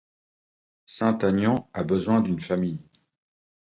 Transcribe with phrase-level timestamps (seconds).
[0.87, 2.79] Saint-Aignan a besoin d'une famille.